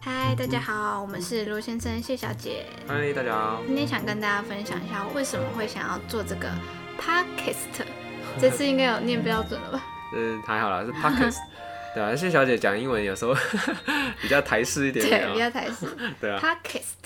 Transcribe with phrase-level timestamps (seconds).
[0.00, 2.64] 嗨，大家好，我们是罗先生、谢小姐。
[2.88, 3.62] 嗨，大家好。
[3.66, 6.48] 今天想跟大家分享一下，为什么会想要做这个
[6.98, 7.84] podcast。
[8.40, 9.84] 这次应该有念标准了吧？
[10.16, 11.36] 嗯，还好啦，是 podcast。
[11.94, 13.34] 对啊，谢小姐讲英文有时候
[14.22, 15.86] 比较台式一点点对，比较台式。
[16.18, 16.40] 对啊。
[16.40, 17.01] podcast。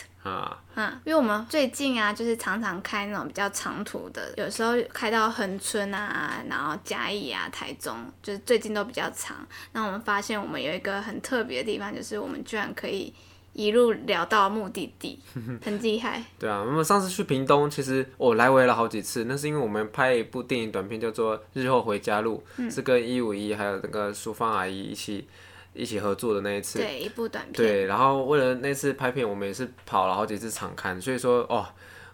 [0.76, 9.36] 啊，嗯，因为我们最近啊，就是常常开那种比较长途的，有时候开到恒春啊，然后嘉义啊、台中，就是最近都比较长。
[9.72, 13.12] 那我们发现我们有一个很特别的地方，就是我们居然可以
[13.54, 15.18] 一路聊到目的地，
[15.64, 16.22] 很厉害。
[16.38, 25.26] 对啊，我们上次去屏东，其实我来回了好几次，那是因为我们拍一部电影短片，叫做《日后回家路》，是跟一五一还有那个淑芳阿姨一起。
[25.76, 31.66] 一起合作的那一次，对一部短片，对，然后为了那次拍片，我们也是跑了好几次场刊，所以说哦，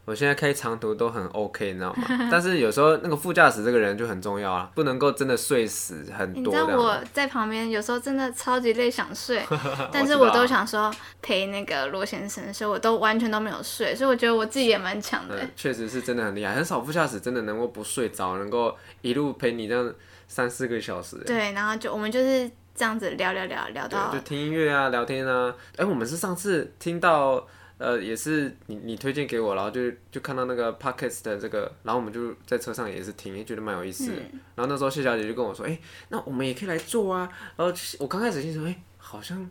[0.05, 2.03] 我现在开长途都很 OK，你知道吗？
[2.29, 6.43] 但是有时候那个副驾驶这个人就很重要啊，不能够真的睡死很多。
[6.43, 9.41] 你知道我在旁边有时候真的超级累想睡，
[9.93, 15.49] 但是我都想说陪那个罗先生，所以我都完全都没有睡，所以我觉得我自己也蛮强的。
[15.55, 19.95] 确实是真的很厉害，很少副驾驶真的能够不睡着，能够一路陪你这样
[20.27, 21.17] 三四个小时。
[21.25, 22.51] 对，然后就我们就是。
[22.83, 25.55] 这样子聊聊聊聊到，就听音乐啊，聊天啊。
[25.77, 27.47] 哎、欸，我们是上次听到，
[27.79, 34.17] 呃，也是你你推荐给我，然后就就看到那个 podcast 的这个，然后我们就在车上也是听，也觉得蛮有意思的。
[34.17, 37.29] 嗯、然后那时候谢小姐就跟我说，哎、欸，那我们也可以来做啊。
[37.55, 39.49] 然后我刚开始心说，哎、欸，好像。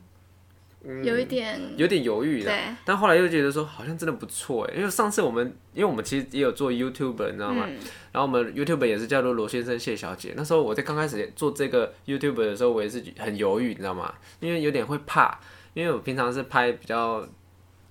[0.84, 2.52] 嗯、有一点，有点犹豫的，
[2.84, 7.66] 但后来又觉得说好像真的不错哎，因为上次我们，因为我们其实也有做 YouTube，你知道吗？
[7.68, 7.78] 嗯、
[8.12, 10.34] 然后我们 YouTube 也是叫做罗先生谢小姐。
[10.36, 14.14] 那时候我在刚开始做这个 YouTube 的时候，我也是很犹豫，你知道吗？
[14.40, 15.40] 因为有点会怕，
[15.74, 17.28] 因为我平常是拍比较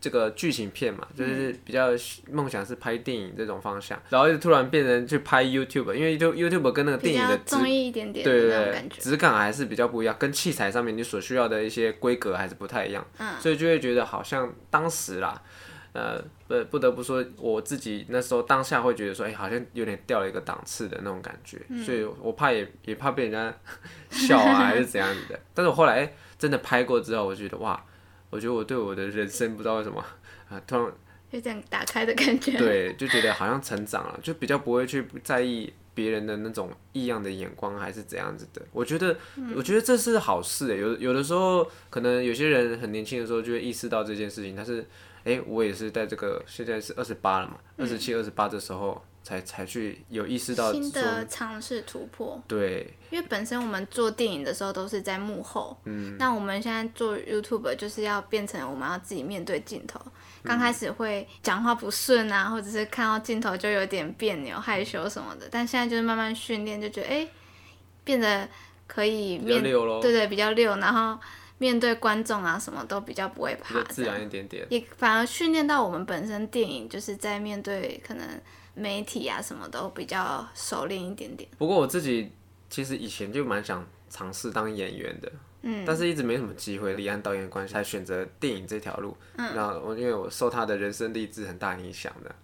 [0.00, 1.88] 这个剧情片嘛，就是比较
[2.32, 15.42] 梦想是拍电影这种方向，然后就突然变成去拍 YouTube，因为 YouTube 跟那个电影的综艺一点点，对对对，质感还是比较不一样，跟器材上面你所需要的一些规格还是不太一样，嗯，所以就会觉得好像当时啦，
[15.92, 16.18] 呃，
[16.48, 23.54] 不不得不说我自己那时候当下会觉得说，哎、欸，好像有点掉了一个档次的那种感觉，嗯、所以我怕也也怕被人家
[24.08, 25.38] 笑啊，还是怎样子的。
[25.52, 27.84] 但是我后来真的拍过之后，我觉得哇。
[28.30, 30.02] 我觉得我对我的人生不知道为什么
[30.48, 30.92] 啊，突然
[31.32, 32.56] 有点打开的感觉。
[32.56, 38.62] 对，就觉得好像成长了，就比较不会去在意别人的那种异样的眼光，还是怎样子的。
[38.72, 40.76] 我觉得，嗯、我觉得这是好事。
[40.76, 44.86] 有有的时候，可能有些人很年轻的时候就会意识到这件事情，但是，
[45.30, 49.02] 哎、欸，我也是在这个现在是二十八了嘛，二十七、二十八的时候。
[49.22, 60.00] 才才去有意识到新的尝试突破，对，因为本身我们做电影的时候都是在幕后，嗯，那我们现在做 YouTube 就是要变成我们要自己面对镜头，
[60.42, 67.30] 刚开始会讲话不顺啊，或者是看到镜头就有点别扭、害羞什么的，但现在就是慢慢训练，就觉得哎、欸，
[68.02, 68.48] 变得
[68.86, 69.70] 可以面对
[70.00, 71.20] 对比较溜，然后
[71.60, 78.26] 面对观众啊什么都比较不会怕，自然一点点，也反而训练到我们本身电影就是在面对可能。
[78.72, 81.46] 媒体啊，什么都比较熟练一点点。
[81.58, 82.30] 不过我自己
[82.70, 85.30] 其实以前就蛮想尝试当演员的，
[85.62, 86.94] 嗯，但是一直没什么机会。
[86.94, 89.14] 李安导演的关系，才选择电影这条路。
[89.36, 92.34] 嗯，然后我因为我受他的人生励志很大影响的。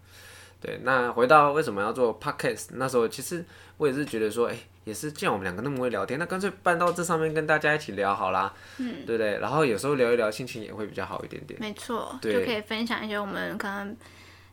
[0.61, 3.45] 对，那回到为什么要做 podcast，那时候其实
[3.77, 8.53] 我也是觉得说，哎、欸，也是既然我们两个那么会聊天，那干脆搬到这上面跟大家一起聊好啦。
[8.79, 9.39] 嗯，对不对？
[9.39, 11.61] 然后有时候聊一聊，心情也会比较好一点点。
[11.61, 13.97] 没错，就可以分享一些我们可能。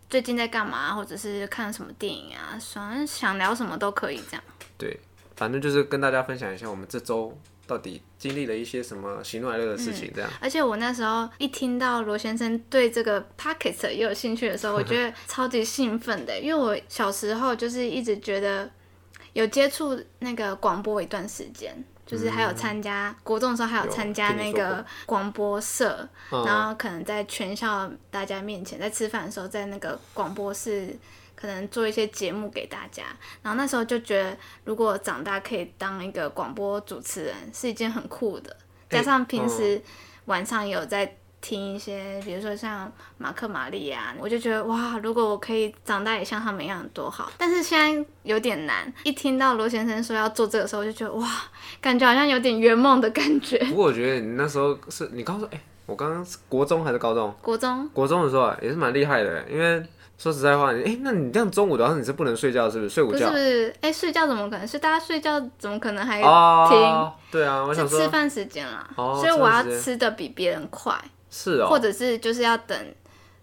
[0.09, 2.55] 最近在干嘛，或者是看什么电影啊？
[2.59, 4.43] 反正想聊什么都可以这样。
[4.77, 4.99] 对，
[5.35, 10.37] 反正就是跟大家分享一下我们这周到底经历了一些什么喜怒哀乐的事情，这样、嗯。
[10.41, 18.69] 而且我那时候一听到罗先生对这个 podcast 也有兴趣的时候，我觉得 超级兴奋的，因为我小时候就是一直觉得
[19.33, 21.83] 有接触那个广播一段时间。
[22.05, 30.95] 就是还有参加、嗯、國中的时候，还有参加那个广播社，然后可能在全校大家面前，在吃饭的时候，在那个广播室
[31.35, 33.03] 可能做一些节目给大家。
[33.41, 38.55] 然后那时候就觉得，如果长大可以当一个广播主持人，是一件很酷的。
[38.89, 39.81] 加上平时
[40.25, 47.29] 晚上有在听一些，比如说像马克瑪麗啊，我就觉得哇，如果我可以长大也像他们一样多好。
[47.37, 51.27] 但是现在有点难，一听到罗先生说要做这个时候，我就觉得哇，
[51.81, 53.57] 感觉好像有点圆梦的感觉。
[53.65, 57.35] 不过我觉得你那时候是你刚说，哎、欸，我刚刚是國中还是高中？
[57.41, 57.89] 国中。
[57.89, 59.83] 国中的时候啊，也是蛮厉害的，因為
[60.17, 62.89] 說實在话，哎、欸，那你这样中午的話你是不能睡觉，是不是？
[62.89, 63.29] 睡午觉？
[63.29, 64.67] 不是，哎、欸，睡觉怎么可能？
[64.67, 66.27] 是大家睡觉怎么可能还听？
[66.29, 70.95] 哦，對啊，我想說是吃饭时间啦，哦，所以我要吃的比别人快。
[71.29, 72.77] 是哦，或者是就是要等，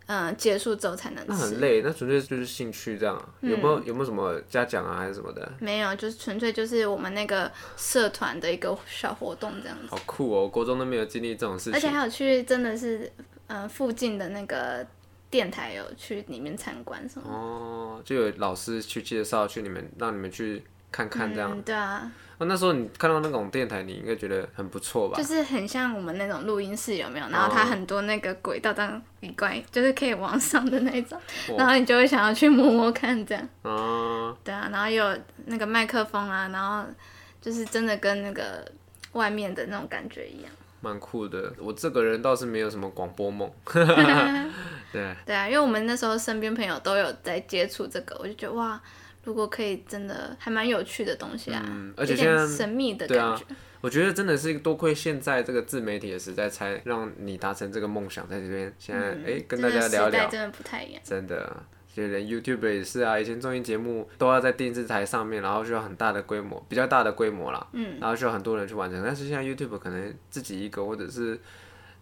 [0.06, 1.24] 嗯结束之后才能吃。
[1.28, 3.28] 那很累，那纯粹就是兴趣这样啊。
[3.40, 5.52] 有没嗯有有没有什么嘉奖啊，还是什么的？
[5.58, 10.48] 没有，就是纯粹就是我们那个社团的一个小活动这样子，好酷哦！
[10.48, 11.74] 国中都没有经历这种事情。
[11.74, 13.10] 而且还有去真的是
[13.48, 14.86] 嗯、呃附近的那个
[15.30, 17.32] 电台有去里面参观什么。
[17.32, 21.52] 哦，就有老师去介绍，去你们让你们去看看这样。
[21.54, 25.16] 嗯，对啊，哦，那时候你看到那种电台，你应该觉得很不错吧？
[25.16, 27.28] 就是很像我们那种录音室有没有？
[27.28, 31.20] 然后它很多那个轨道当一关，就是可以往上的那种，
[31.56, 33.48] 然后你就会想要去摸摸看这样。
[33.62, 35.16] 哦，对啊，然后有
[35.46, 36.84] 那个麦克风啊，然后
[37.40, 38.68] 就是真的跟那个
[39.12, 40.50] 外面的那种感觉一样。
[40.80, 41.52] 蛮酷的。
[41.58, 43.50] 我这个人倒是没有什么广播梦。
[44.92, 48.80] 对，对啊，因为我们那时候身边朋友都有在接触这个，我就觉得哇，
[49.24, 53.44] 如果可以，真的还蛮有趣的东西啊，嗯而且现在神秘的感觉。
[53.80, 61.00] 我觉得真的是多亏现在这个自媒体的时代，才让你达成这个梦想，在这边现在哎、诶跟大家聊聊，真的不太一样。
[61.04, 61.62] 真的。
[61.94, 69.02] 就连 YouTube 也是啊，以前综艺节目都要在电视台上面，然后需要很大的规模，比较大的规模啦，嗯，然后需要很多人去完成。
[69.04, 71.40] 但是现在 YouTube 可能自己一个，或者是直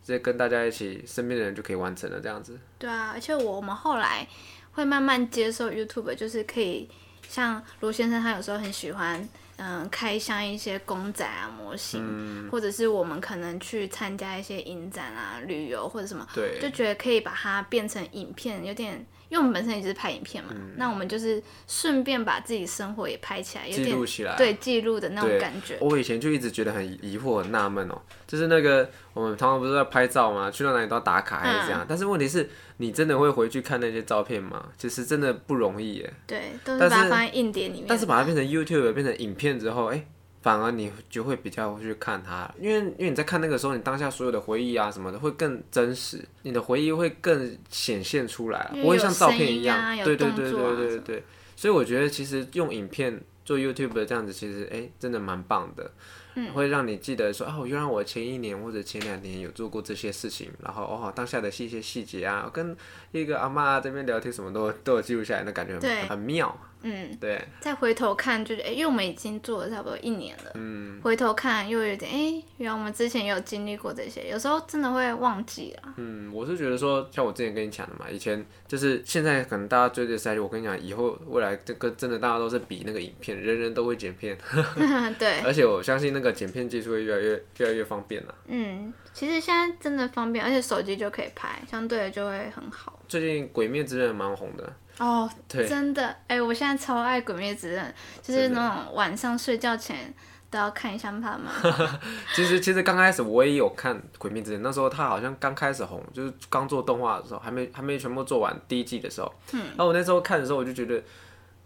[0.05, 2.58] 接跟大家一起，身边的人就可以完成了这样子。
[2.79, 4.26] 对啊，而且我我们后来
[4.73, 6.88] 会慢慢接受 YouTube，就是可以
[7.29, 9.29] 像罗先生他有时候很喜欢。
[9.61, 24.37] 嗯，开箱一些公仔啊、模型，嗯或者是我们可能去参加一些影展啊、旅游或者什么，对，就觉得可以把它变成影片，有点，因为我们本身也是拍影片嘛，嗯那我们就是顺便把自己生活也拍起来，有记点录起来。
[24.37, 25.77] 对记录的那种感觉。
[25.81, 30.51] 我以前就一直觉得很疑惑、很纳闷哦，就是那个我们常常不是在拍照吗？
[30.51, 31.87] 去到哪里都要打卡还是这嗯样？
[31.89, 32.49] 但是问题是，
[32.79, 34.67] 你真的会回去看那些照片吗？
[34.79, 36.13] 其实真的不容易耶。
[36.27, 37.85] 对，都是把它放在硬碟里面。
[37.87, 40.07] 但是把它变成 YouTube 变成影片之后，哎、
[40.40, 49.96] 反而你就会比较会去看它，因为因为你在看那个时候，你当下所有的回忆啊什么的会更真实，你的回忆会更显现出来，不会像照片一样。
[50.05, 51.25] 对对对对对对。
[51.56, 55.90] 所以我觉得其实用影片做 YouTube 这样子，其实哎、真的蛮棒的。
[56.35, 62.76] 嗯会让你记得说哦，原来我前一年或者前两年有做过这些事情，然后哦当下的一些细节啊，跟
[63.11, 66.56] 一个阿妈这边聊天什么都都有记录下来，那感觉很很妙。
[66.83, 75.95] 嗯，对，再回头看，就是哎、因为我们已经做了差不多一年了，嗯回头看又有点哎、原来我们之前也有经历过这些，有时候真的会忘记啊。
[75.97, 84.37] 嗯，我是觉得说，像我之前跟你讲的嘛，以前就是现在可能大家追的赛，我跟你讲，以后未来这个真的大家都是比那个影片，人人都会剪片，
[85.19, 88.35] 对，而且我相信那个剪片技术会越来越越来越方便了。
[88.47, 93.01] 嗯，其实现在真的方便，而且手机就可以拍，相对的就会很好。
[93.09, 97.85] 最近《鬼灭之刃》蛮红的，哦，对真的，哎、我现在超爱《鬼灭之刃》，
[98.27, 100.12] 就是那种晚上睡觉前
[100.50, 101.50] 都要看一下他嘛。
[102.35, 109.33] 其实其实刚开始我也有看《鬼灭之刃》，那时候它好像刚开始红，就是刚做动画的时候，还没还没全部做完第一季的时候。
[109.53, 109.61] 嗯。
[109.69, 111.00] 然后我那时候看的时候，我就觉得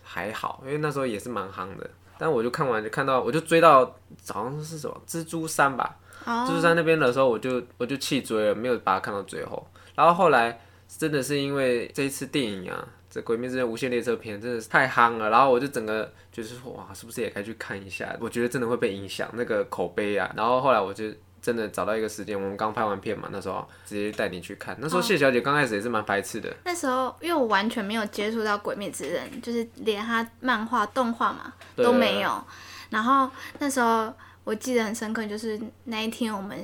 [0.02, 1.88] 还好，因为那时候也是蛮夯的。
[2.19, 3.84] 但我就看完就看到，我就追到
[4.23, 9.67] 早上是什么蜘蛛山吧，哦蜘蛛山那边的时候，我就我就弃追了，没有把它看到最后。
[9.96, 18.17] 然后后来真的是因为这一次电影啊，这《鬼灭之刃：无限列车篇》真的是太夯了，然后我就整个就是说哇，是不是也该去看一下？
[18.19, 20.32] 我觉得真的会被影响那个口碑啊。
[20.35, 21.05] 然后后来我就
[21.43, 24.75] 真的找到一个时间，我们刚拍完片嘛，那时候直接带你去看。
[24.81, 32.43] 那时候谢小姐刚开始也是蛮排斥的，那时候因为我完全没有接触到《鬼灭之刃》，就是连他漫画、动画嘛都没有。
[32.89, 34.10] 然后那时候
[34.43, 36.58] 我记得很深刻，就是那一天我们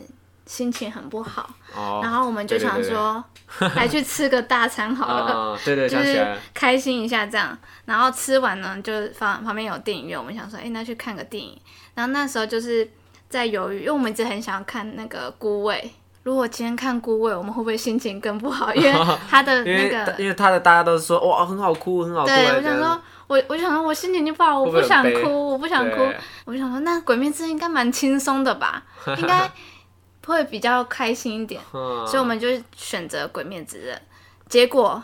[0.49, 3.23] 心情很不好，哦，然后我们就想说，
[3.77, 5.53] 来去吃个大餐好了。
[5.53, 11.57] 啊，对对，就是开心一下这样，然后吃完呢，就放旁边有电影院，我们想说，哎、那去看个电影。
[11.95, 12.89] 然后那时候就是
[13.29, 15.79] 在犹豫，因为我们一直很想要看那个《孤味》。
[16.23, 18.75] 如果今天看《孤味》，我们会不会心情更不好？
[18.75, 18.93] 因为
[19.29, 26.03] 他的那个，因为他的大家都是说哇很好哭，很好哭，对我想说，我我就想说，我心情就不好，我不想哭，我不想哭，
[26.47, 28.83] 我就想说，那《鬼灭之刃》应该蛮轻松的吧？
[29.19, 29.51] 应该
[30.33, 33.97] 会比较开心一点，嗯所以我们就选择《鬼灭之刃》。
[34.49, 35.03] 结果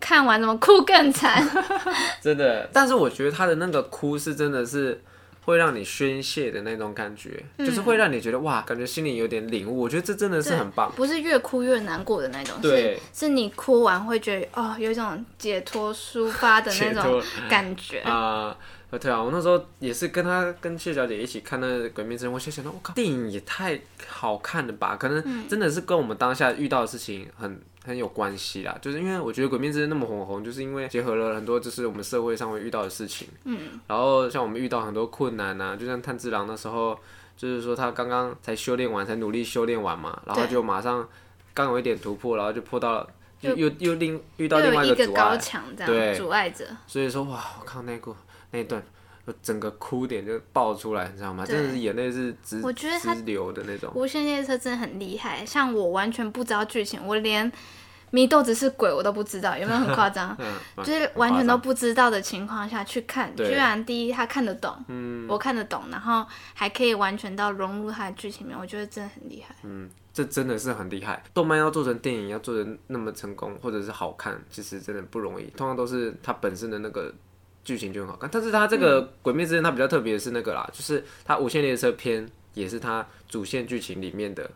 [0.00, 1.42] 看完怎么哭更惨？
[2.20, 5.02] 真的，但是我觉得他的那个哭是真的是
[5.44, 9.80] 会让你宣泄的那种感觉，就是会让你觉得哇，感觉心里有点领悟。
[9.80, 10.90] 我觉得这真的是很棒。
[10.94, 18.00] 不是越哭越难过的那种，是对是你哭完会觉得哦，有一种解脱抒发的那种感觉。
[18.00, 18.56] 啊、
[18.90, 24.96] 呃，对啊，我那时候也是跟他跟谢小姐一起看那个《鬼灭之刃》，我就想到，我靠，电影也太好看了吧？
[24.96, 28.76] 可嗯能真的是跟我们当下遇到的事情很很有关系啦。
[28.80, 33.28] 就是因为我觉得《鬼灭之刃》那么红红，就是因为结合了很多就是我们社会上会遇到的事情。
[33.44, 33.80] 嗯。
[33.86, 36.98] 然后像我们遇到很多困难啊，就像炭治郎那时候，
[37.36, 41.08] 就是说他刚刚才修炼完，才努力修炼完嘛，然后就马上
[41.52, 43.08] 刚有一点突破，然后就破到了
[43.40, 46.64] 又又另遇到另外一个阻碍，墙这对样阻碍着。
[46.86, 48.14] 所以说哇，我看那个
[48.52, 49.01] 那一段，我
[49.42, 51.46] 整个哭点就爆出来，你知道吗？
[51.46, 53.92] 真的是眼泪是直我觉得他直流的那种。
[53.94, 57.50] 无限列车真的很厉害，像我完全不知道剧情，我连
[58.12, 60.36] 祢豆子是鬼我都不知道，有没有很夸张？
[60.40, 69.54] 嗯，就是完全都不知道的情况下去看，居然第一他看得懂，嗯我看得懂，然后还可以完全到融入他的剧情里面，我觉得真的很厉害。
[69.62, 71.22] 嗯，这真的是很厉害。
[71.32, 75.44] 动漫要做成电影，要做的那么成功，或者是好看，其实真的不容易。
[75.56, 77.10] 通常都是它本身的那个
[77.64, 78.28] 剧情就很好看。
[78.32, 84.50] 但是它这个《鬼灭之刃》它比较特别的是那个啦，就是它《无限列车篇》也是它主线剧情里面的。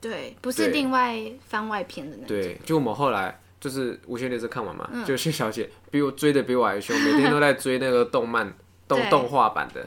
[0.00, 2.28] 对，不是对另外番外篇的那种。
[2.28, 3.38] 对，就我们后来。
[3.62, 8.52] 就是《无限列车》看完嘛，就谢小姐比我追的比我还凶，每天都在追那个动漫
[8.88, 9.86] 动对动画版的。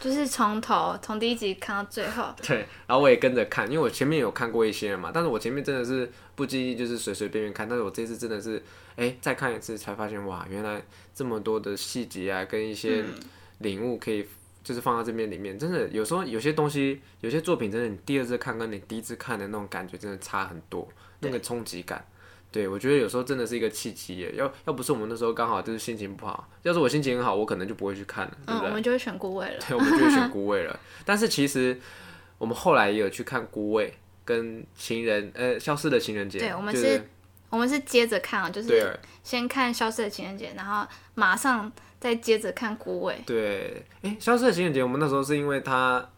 [0.00, 8.62] 就是从头从第一集看到最后，对，然后我也跟着看，因为我前面有看过一些了嘛，但是我前面真的是不经意就是随随便便看，但是我这次真的是，
[8.96, 10.82] 哎、再看一次才发现，哇，原来
[11.14, 13.04] 这么多的细节啊，跟一些
[13.58, 14.26] 领悟可以
[14.64, 20.88] 就是放到这边里面，真的有时候有些东西，有些作品真的你第二次看跟你第一次看的那种感觉真的差很多，
[21.20, 22.02] 那个冲击感。
[22.52, 28.68] 对，我觉得有时候真的是一个契机耶，要要不是我们那时候刚好就是心情不好，要是我心情很好，我可能就不会去看了，对嗯，不对？
[28.68, 29.58] 我们就会选孤位了。
[29.68, 30.80] 对，我们就会选孤味了。
[31.04, 31.78] 但是其实
[32.38, 36.38] 我们后来也有去看孤味跟情人，呃，消失的情人节。
[36.40, 37.02] 对我们就是
[37.50, 43.14] 我们是接着看啊，就是先看《消失的情人节》，然后马上再接着看《孤味》。
[43.24, 46.08] 对，哎，消失的情人节，我们那时候是因为他，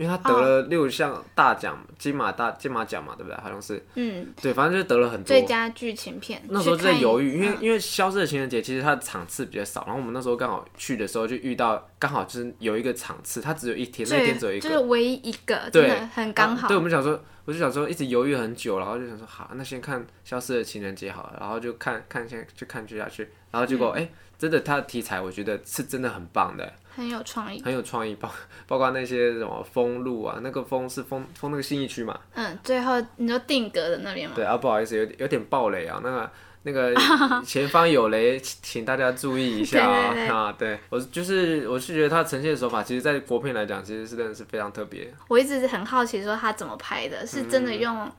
[0.00, 3.36] 因为他得了六项大奖，金马大金马奖嘛，对不对？
[3.36, 5.44] 好像是，嗯，对，反正就是得了很多最。
[5.44, 6.40] 佳剧情片。
[6.48, 16.66] 那时候就在犹豫，因为嗯因为消失的情人节其实它的场次比较少，然后我们那时候刚好去的时候就遇到，刚好就是有一个场次，它只有一天，那天只有一个，就是唯一一个，对很刚好。
[16.66, 27.62] 对，我们想说，我就想说，一直犹豫很久，然后就想说，好，那先看《消失的情人节》好了，然后就看看先去看去下去，然后结嗯果哎、真的它的题材我觉得是真的很棒的，很有创意。
[27.62, 28.30] 很有创意，包
[28.66, 34.34] 包括那些什么封路啊，那个封是封封那个信义区嘛，嗯，最后你说定格的那边吗？
[34.36, 36.30] 对啊，不好意思，有有点暴雷啊，那个。
[36.62, 36.94] 那个
[37.42, 40.12] 前方有雷，请请大家注意一下啊！
[40.12, 45.10] 对对对啊，对我就是我是觉得他呈现的手法，其实，在国片来讲，其实是真的是非常特别。
[45.28, 48.12] 我一直很好奇，说他怎么拍的，是真嗯的用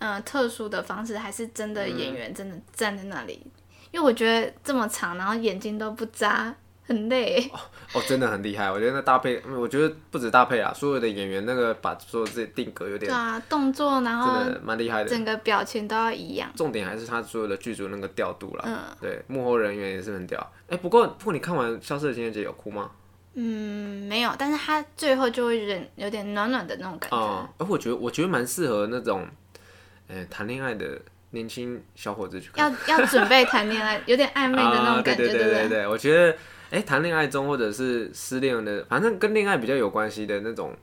[0.00, 3.42] 呃特殊的方式，还是真的演嗯员真的站在那里？
[3.90, 6.54] 因为我觉得这么长，然后眼睛都不眨，
[6.88, 7.48] 很累。
[7.92, 15.08] 哦，真的很厉害，我觉得那搭配，嗯我觉得不止搭配啊，所有的演员那个把所有这些定格有点对啊，动作，然后真的蛮厉害的。
[15.08, 16.50] 整个表情都要一样。
[16.56, 20.52] 重点还是他所有的剧组那个调度啦，嗯对，幕后人员也是很屌。
[20.68, 22.90] 哎、不过不过你看完《消失的情人节》有哭吗？
[23.40, 27.16] 嗯，没有，但是他最后就会忍有点暖暖的那种感觉。
[27.16, 29.24] 啊、而我觉得我觉得蛮适合那种，
[30.08, 32.74] 呃，谈恋爱的年轻小伙子去看。
[32.88, 36.36] 要要准备谈恋爱，有点暧昧的那啊种感觉，对对对，我觉得，
[36.70, 40.76] 哎、谈恋爱中或者是失恋的，反正跟恋爱比较有关系的那种，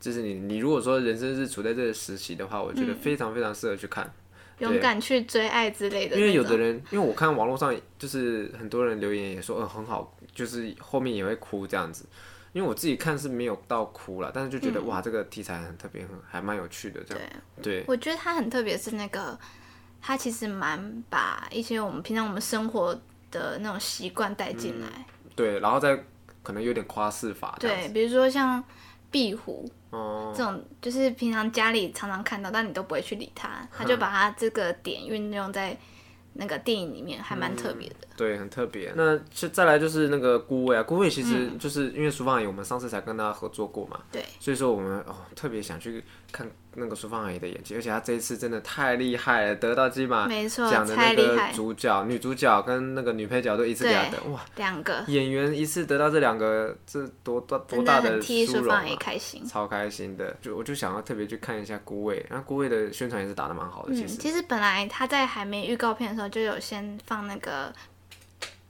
[0.00, 4.12] 就是你你如果说人生是处在这个时期的话，我觉得非常非常适合去看。
[4.58, 6.16] 勇敢去追爱之类的。
[6.16, 12.04] 因为有的人，因为我看网络上就是很多人留言也说，呃，很好，就是后面也会哭这样子。
[12.52, 17.24] 因为我自己看是没有到哭了，但是就觉得、哇，这个题材很特别，很还蛮有趣的这样。
[17.62, 19.36] 对，我觉得它很特别，是那个
[20.02, 22.94] 它其实蛮把一些我们平常我们生活
[23.30, 25.06] 的那种习惯带进来。
[25.34, 25.96] 对，然后再
[26.42, 27.56] 可能有点夸饰法。
[27.60, 28.62] 对，比如说像
[29.10, 35.76] 壁虎哦，这种，就是平常家里常常看到，但你都不会去理它，他就把它这个点运用在
[36.34, 37.96] 那个电影里面，还蛮特别的。
[38.16, 38.92] 对，很特别。
[38.96, 50.26] 那就再来就是那个孤味啊，孤味其实就是因为苏芳阿姨，我们上次才跟他合作过嘛，对，所以说我们哦特别想去看那个苏芳阿姨的演技，而且她这一次真的太厉害了，得到金马
[50.70, 54.40] 奖的那个主角、女主角跟那个女配角都一次给她对得，哇！
[54.56, 58.84] 两个演员一次得到这两个，这多大多大的殊荣啊！
[58.98, 59.44] 开心。
[59.46, 64.16] 超开心的，就我就想要特别去看一下孤味，然后孤味的宣传也是打的蛮好的，其嗯，实。
[64.16, 67.72] 其实本来他在还没预告片的时候就有先放那个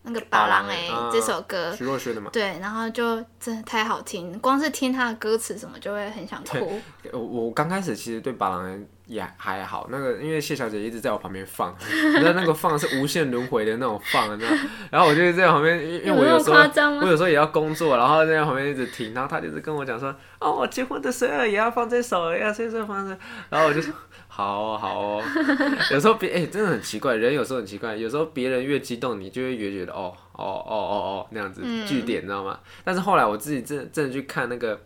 [0.04, 6.80] 那个《巴巴郎哎这首歌，徐若瑄的嘛，对，然后就真的太好听，光是听他的歌词什么就会很想哭。
[7.12, 14.52] 我我刚开始其实对巴郎也还好，那个因为谢小姐一直在我旁边放，你知道那个放是无限轮回的那种放，你知道，
[14.90, 23.16] 然后我就在旁边，因为我有时候我有时候也要工作，然后在旁边一直听，然后他就是跟我讲说，哦，我结婚的时候也要放这首，也要这首放这，
[23.50, 23.92] 然后我就说
[24.34, 25.22] 好哦好哦，
[25.92, 32.58] 有时候别哎、真的很奇怪，人有时候很奇怪，有时候别人越激动，你就会越觉得哦哦哦哦哦那样子据点，你知道吗？
[32.82, 34.80] 但是后来我自己真的真的去看那个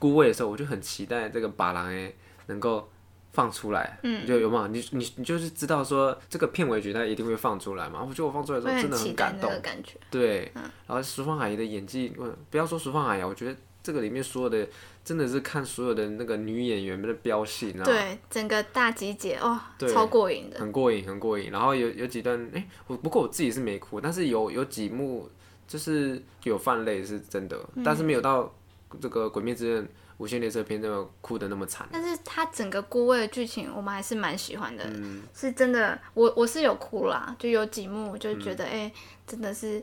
[0.00, 2.12] 孤位的时候，我就很期待这个把郎哎
[2.46, 2.90] 能够
[3.32, 4.66] 放出来，嗯，就有没有？
[4.66, 8.02] 你你你就是知道说这个片尾曲它一定会放出来嘛？
[8.02, 10.50] 我觉得我放出来的时候真的很感动，感觉对。
[10.54, 12.12] 然后淑芳阿姨的演技，
[12.50, 14.66] 不要说淑芳阿姨，我觉得这个里面所有的
[15.04, 19.58] 真的是看所有的那个女演员们的飙戏，对，整个大集结哦，
[19.92, 21.50] 超过瘾的，很过瘾，很过瘾。
[21.50, 25.28] 然后有有几段，哎，我不过我自己是没哭，但是有有几幕
[25.66, 28.52] 就是有泛泪是真的，但是没有到
[29.00, 29.84] 这个《鬼灭之刃》。
[30.20, 34.84] 无限列车篇那么哭的那么惨，但是它整个孤味的剧情我们还是蛮喜欢的，
[35.34, 38.92] 是真的，我我是有哭啦，就有几幕就觉得哎，
[39.26, 39.82] 真的是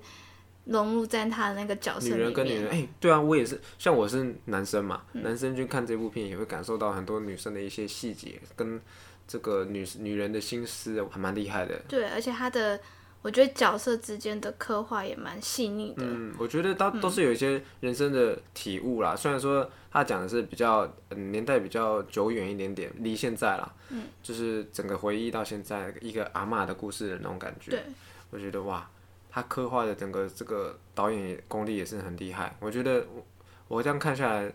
[0.68, 8.80] 融入在他的那个角色女人跟女人，哎，对啊，我也是，像我是男生嘛，男生去看这部片也会感受到很多女生的一些细节跟
[9.28, 11.80] 这个女女人的心思，还蛮厉害的。
[11.88, 12.80] 对，而且他的。
[13.24, 16.04] 我觉得角色之间的刻画也蛮细腻的。
[16.06, 19.16] 嗯，我觉得都都是有一些人生的体悟啦。
[19.16, 27.72] 虽然说他讲的是比较年代比较久远一点点，离现在啦，嗯，就是整个回忆到现在一个阿嬷的故事的那种感觉。
[27.72, 27.84] 对，
[28.30, 28.88] 我觉得哇，
[29.38, 32.56] 他刻画的整个这个导演功力也是很厉害。
[32.60, 33.24] 我觉得我
[33.68, 34.52] 我这样看下来，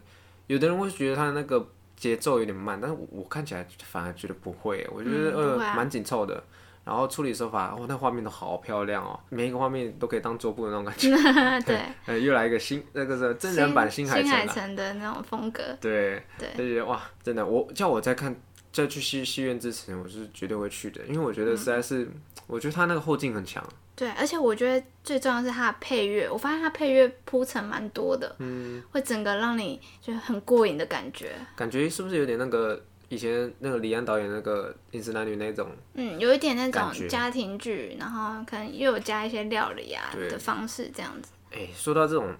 [0.48, 6.42] 有的人会觉得他那个节奏有点慢，但是我看起来反而觉得不会，我觉得呃蛮紧凑的。
[6.84, 11.08] 然后处理手法，哦，那画面都好漂亮哦，每一个画面都可以当桌布的那种感觉。
[11.64, 15.62] 对， 呃，又来一个新那个是真人版新海诚的那种风格。
[15.80, 18.34] 对，对，就觉得哇，真的，我叫我在看
[18.72, 22.10] 再去戏戏院之前，我是绝对会去的，因为我觉得实在是，
[22.48, 23.64] 我觉得他那个后劲很强。
[24.02, 31.32] 对，而且我觉得最重要是它的配乐，我发现它配乐铺陈蛮多的，嗯，会整个让你就很过瘾的感觉。
[31.54, 32.82] 感觉是不是有点那个？
[33.09, 41.30] 以前那个李安导演那个《饮食男女》那种，嗯，有一点那种家庭剧，然后可能又有加一些料理啊的方式这样子。
[41.50, 42.35] 哎，说到这种，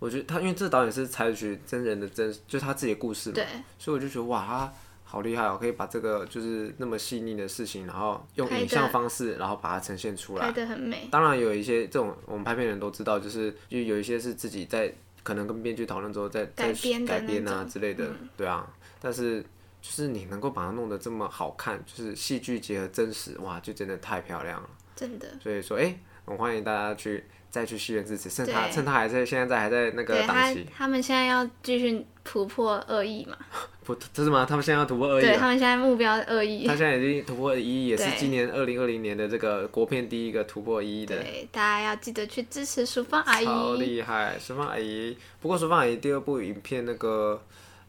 [0.00, 3.46] 我觉得他因为这导演是采取真人的真，就是他自己的故事嘛，对，
[3.78, 4.72] 所以我就觉得哇，他
[5.10, 11.08] 好厉害哦，可以把这个就是那么细腻的事情，然后用影像方式，然后把它呈现出来，拍的很美。
[11.10, 16.70] 当然有一些这种我们拍片人都知道，就是就有一些是自己在可能跟编剧讨论之后再再
[17.06, 18.68] 改编啊之类的，对啊，
[19.00, 19.42] 但是。
[19.80, 24.68] 就是你能够把它弄得这么好看，就是戏剧结合真实，哇，就真的太漂亮了。
[24.96, 25.28] 真的。
[25.40, 27.24] 所以说，哎，我欢迎大家去
[27.58, 30.66] 再去戏院支持，趁他趁他还在现在在还在那个档期。
[30.76, 33.36] 他们现在要继续突破二亿嘛？
[33.84, 34.46] 不，这是吗？
[34.48, 35.22] 他们现在要突破二亿。
[35.22, 36.66] 对他们现在目标二亿。
[36.66, 41.16] 他现在已经突破一亿，也是今年二零二零年的这个国片第一个突破一亿的。
[41.16, 43.44] 对，大家要记得去支持淑芳阿姨。
[43.44, 45.16] 超厉害，淑芳阿姨。
[45.40, 47.42] 不过淑芳阿姨第二部影片那个，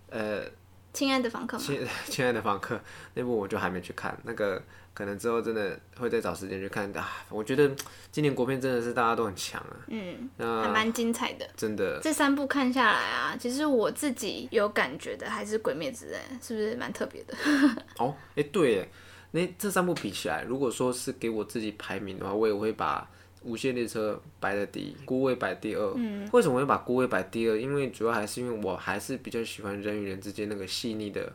[0.10, 0.42] 呃。
[0.92, 2.78] 亲爱的房客，亲亲爱的房客
[3.14, 4.60] 那部我就还没去看，那个
[5.00, 7.10] 可能之后真的会再找时间去看啊。
[7.30, 7.72] 我觉得
[8.12, 12.02] 今年国片真的是大家都很强啊，嗯，还蛮精彩的，真的。
[12.04, 17.34] 这三部看下来啊，其实我自己有感觉的还是《鬼灭之刃》，是不是蛮特别的？
[17.98, 18.90] 哦，哎，对，
[19.32, 23.10] 那这三部比起来，如果说是给我自己排名的话，我也会把。
[23.42, 25.94] 无限列车摆在第一，孤味摆第二。
[25.96, 27.56] 嗯，为什么会把孤味摆第二？
[27.56, 31.32] 因为主要还是因为我还是比较喜欢人与人之间那个细腻的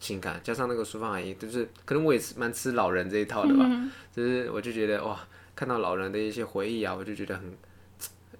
[0.00, 3.64] 情感，加上那个淑芳阿姨，就是可能我也是蛮吃老人这一套的吧。
[4.12, 5.20] 就是我就觉得哇，
[5.54, 7.56] 看到老人的一些回忆啊，我就觉得很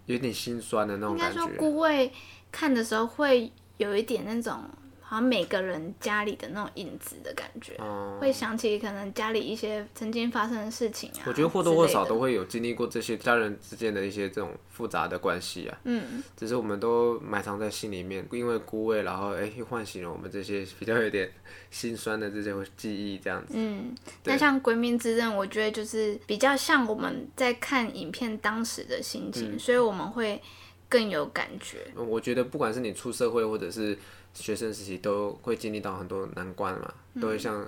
[0.07, 1.41] 有点心酸的那种感觉。
[1.41, 2.11] 应该说孤味
[2.51, 4.65] 看的时候会有一点那种。
[5.11, 7.77] 好像每个人家里的那种影子的感觉，
[8.21, 11.23] 会想起可能家里一些曾经发生的事情啊。
[11.27, 15.77] 我觉得或多或少都会有经历过这些家人之间的一些这种复杂的关系啊。
[15.83, 16.23] 嗯。
[16.37, 21.29] 只是我们都埋藏在心里面，因为孤味，然后哎，又唤醒了我们这些比较有点
[21.73, 23.55] 心酸的这些记忆，这样子。
[23.57, 23.93] 嗯。
[24.23, 30.41] 那像《鬼灭之刃》，我觉得就是比较像我们在看影片当时的心情，所以我们会
[30.89, 31.79] 更有感觉。
[31.97, 33.99] 我觉得不管是你出社会，或者是。
[34.35, 37.65] 学生时期都会经历到很多难关嘛，都会像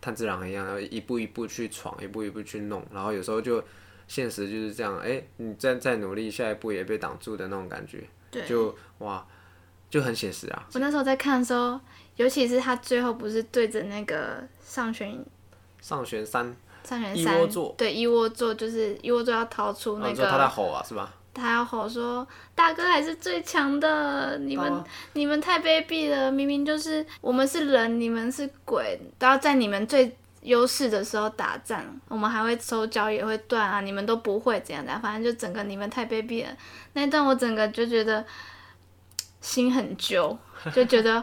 [0.00, 3.62] 炭治郎一样，要一步一步去闯，一步一步去弄，然后有时候就
[4.06, 8.04] 现实就是这样，哎，你再再努力，下一步也被挡住的那种感觉，
[8.46, 9.26] 就哇，
[9.90, 10.68] 就很写实啊。
[10.74, 11.80] 我那时候在看的时候，
[12.16, 15.24] 尤其是他最后不是对着那个上玄
[15.80, 21.12] 上玄三上玄三对一窝座，就是一窝座要逃出那个他在吼啊，是吧？
[21.34, 26.30] 他要吼说：“大哥还是最强的，你们你们太卑鄙了！
[26.30, 33.80] 明明就是我们是人，你们是鬼，都要在你们最优势的时候打仗，我们还会手脚也会断啊！
[33.80, 36.50] 你们都不会怎样的，反正就整个你们太卑鄙了。
[36.92, 38.24] 那段我整个就觉得
[39.40, 40.38] 心很揪，
[40.72, 41.22] 就觉得。”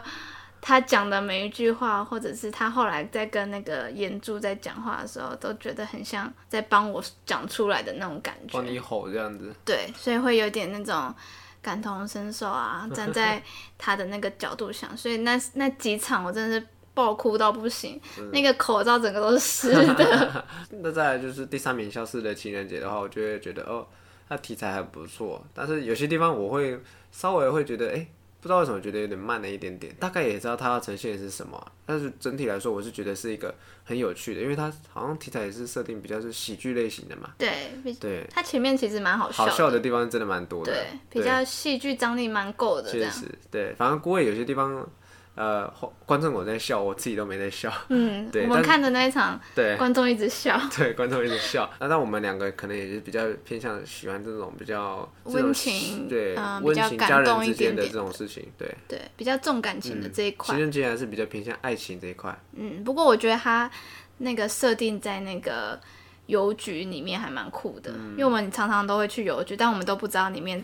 [0.64, 8.52] 他讲的每一句话，或者是他后来在跟那个岩柱在讲话的时候，都觉得很像在帮我讲出来的那种感觉。
[8.52, 9.52] 帮你吼这样子。
[9.64, 11.12] 对，所以会有点那种
[11.60, 13.42] 感同身受啊，站在
[13.76, 18.00] 他的那个角度想，所以那那几场我真的是爆哭到不行，
[18.32, 20.46] 那个口罩整个都是湿的。
[20.70, 23.84] 那再来就是第三名，消失的情人节的话，我就会觉得哦，
[24.28, 26.78] 它题材还不错，但是有些地方我会
[27.10, 28.06] 稍微会觉得，哎，
[28.42, 29.94] 不知道为什么觉得有点慢了一点点。
[30.00, 37.30] 大概也知道它要呈现的是什么，但是整体来说，我是觉得是一个很有趣的，因为它好像题材也是设定比较是喜剧类型的嘛。
[37.38, 42.90] 对对，它前面其实蛮好笑，好笑的地方真的蛮多的，对，比较戏剧张力蛮够的。
[42.90, 44.84] 确实，对，反正郭伟有些地方。
[45.34, 45.66] 呃，
[46.04, 47.72] 观众我在笑，我自己都没在笑。
[47.88, 50.60] 嗯， 对，我们看的那一场，对，观众一直笑。
[50.76, 51.70] 对，观众一直笑。
[51.80, 60.54] 那但我们两个可能也是比较偏向喜欢这种比较温情，对，温情家人之间的这种事情，对，对，比较重感情的这一块。
[60.54, 62.38] 情人节还是比较偏向爱情这一块。
[62.52, 63.70] 嗯，不过我觉得他
[64.18, 65.80] 那个设定在那个
[66.26, 70.62] 邮局里面还蛮酷的，因为我们常常都会去邮局，但我们都不知道里面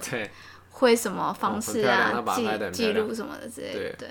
[0.69, 4.09] 会什么方式啊，记记录什么的之类的，对。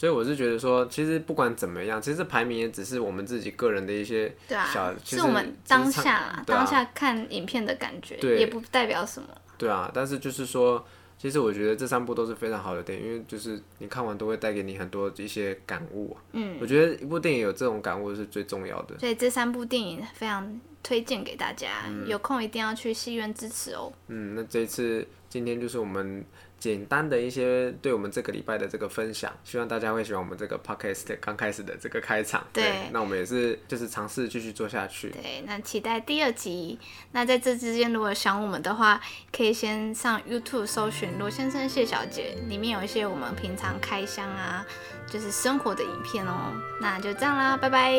[0.00, 9.28] 所以我是觉得说，其实不管怎么样，其实排名也只是我们自己个人的一些小，是我们当下当下看影片的感觉，也不代表什么。
[9.58, 10.82] 对啊，但是就是说，
[11.18, 16.16] 其实我觉得这三部都是非常好的电影，因为就是你看完都会带给你很多一些感悟。
[16.32, 18.98] 嗯，我觉得一部电影有这种感悟是最重要的。
[18.98, 23.92] 所以这三部电影非常推荐给大家，有空一定要去戏院支持哦。
[24.08, 26.24] 嗯，那这一次今天就是我们。
[26.60, 32.46] 简单的一些对我们这个礼拜的这个分享，希望大家会喜欢我们这个 podcast 刚开始的这个开场。
[32.52, 35.08] 对，那我们也是就是尝试继续做下去。
[35.08, 36.78] 对，那期待第二集。
[37.12, 39.00] 那在这之间，如果想我们的话，
[39.32, 44.66] 可以先上 YouTube 搜寻罗先生谢小姐，里面有一些我们平常开箱啊，
[45.10, 46.52] 就是生活的影片哦。
[46.80, 47.92] 那就这样啦，拜拜，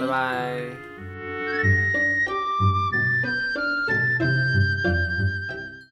[0.00, 0.62] 拜拜。